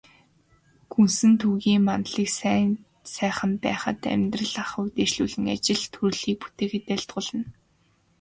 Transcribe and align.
Гүсэнтүгийн 0.91 1.81
мандлыг 1.87 2.29
сайн 2.39 2.69
сайхан 3.13 3.51
байхад, 3.63 3.99
амьдрал 4.13 4.53
ахуйг 4.63 4.89
дээшлүүлэн, 4.95 5.45
ажил 5.53 5.81
төрлийг 5.93 6.37
бүтээхэд 6.41 6.85
айлтгуулна. 6.93 7.43